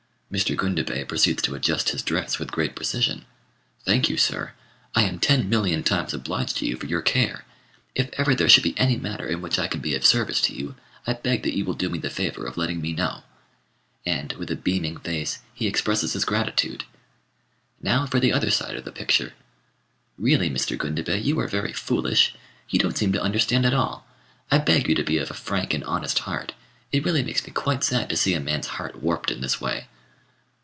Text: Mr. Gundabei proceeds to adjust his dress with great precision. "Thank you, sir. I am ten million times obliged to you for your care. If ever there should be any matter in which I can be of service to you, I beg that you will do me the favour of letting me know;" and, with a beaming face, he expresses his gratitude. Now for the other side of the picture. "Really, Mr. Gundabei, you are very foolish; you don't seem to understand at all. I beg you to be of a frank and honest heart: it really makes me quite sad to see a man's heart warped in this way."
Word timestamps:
Mr. 0.33 0.55
Gundabei 0.55 1.05
proceeds 1.05 1.41
to 1.43 1.55
adjust 1.55 1.89
his 1.89 2.01
dress 2.01 2.39
with 2.39 2.49
great 2.53 2.73
precision. 2.73 3.25
"Thank 3.83 4.07
you, 4.09 4.15
sir. 4.15 4.53
I 4.95 5.01
am 5.03 5.19
ten 5.19 5.49
million 5.49 5.83
times 5.83 6.13
obliged 6.13 6.55
to 6.59 6.65
you 6.65 6.77
for 6.77 6.85
your 6.85 7.01
care. 7.01 7.43
If 7.95 8.07
ever 8.13 8.33
there 8.33 8.47
should 8.47 8.63
be 8.63 8.73
any 8.79 8.95
matter 8.95 9.27
in 9.27 9.41
which 9.41 9.59
I 9.59 9.67
can 9.67 9.81
be 9.81 9.93
of 9.93 10.05
service 10.05 10.39
to 10.43 10.53
you, 10.55 10.77
I 11.05 11.15
beg 11.15 11.43
that 11.43 11.53
you 11.53 11.65
will 11.65 11.73
do 11.73 11.89
me 11.89 11.97
the 11.99 12.09
favour 12.09 12.45
of 12.45 12.55
letting 12.55 12.79
me 12.79 12.93
know;" 12.93 13.23
and, 14.05 14.31
with 14.39 14.49
a 14.49 14.55
beaming 14.55 14.95
face, 14.99 15.39
he 15.53 15.67
expresses 15.67 16.13
his 16.13 16.23
gratitude. 16.23 16.85
Now 17.81 18.05
for 18.05 18.21
the 18.21 18.31
other 18.31 18.51
side 18.51 18.77
of 18.77 18.85
the 18.85 18.91
picture. 18.93 19.33
"Really, 20.17 20.49
Mr. 20.49 20.77
Gundabei, 20.77 21.21
you 21.21 21.37
are 21.41 21.47
very 21.49 21.73
foolish; 21.73 22.33
you 22.69 22.79
don't 22.79 22.97
seem 22.97 23.11
to 23.11 23.21
understand 23.21 23.65
at 23.65 23.73
all. 23.73 24.07
I 24.49 24.59
beg 24.59 24.87
you 24.87 24.95
to 24.95 25.03
be 25.03 25.17
of 25.17 25.29
a 25.29 25.33
frank 25.33 25.73
and 25.73 25.83
honest 25.83 26.19
heart: 26.19 26.53
it 26.93 27.03
really 27.03 27.21
makes 27.21 27.45
me 27.45 27.51
quite 27.51 27.83
sad 27.83 28.07
to 28.07 28.15
see 28.15 28.33
a 28.33 28.39
man's 28.39 28.67
heart 28.79 29.03
warped 29.03 29.29
in 29.29 29.41
this 29.41 29.59
way." 29.59 29.87